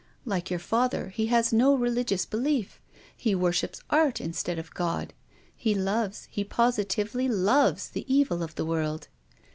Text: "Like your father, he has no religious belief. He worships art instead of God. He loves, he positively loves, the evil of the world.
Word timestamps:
"Like 0.35 0.49
your 0.49 0.57
father, 0.57 1.09
he 1.09 1.27
has 1.27 1.53
no 1.53 1.75
religious 1.75 2.25
belief. 2.25 2.81
He 3.15 3.35
worships 3.35 3.83
art 3.91 4.19
instead 4.19 4.57
of 4.57 4.73
God. 4.73 5.13
He 5.55 5.75
loves, 5.75 6.27
he 6.31 6.43
positively 6.43 7.27
loves, 7.27 7.87
the 7.87 8.11
evil 8.11 8.41
of 8.41 8.55
the 8.55 8.65
world. 8.65 9.09